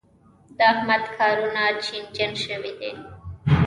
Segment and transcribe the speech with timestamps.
[0.57, 2.91] د احمد کارونه چينجن شوي دي.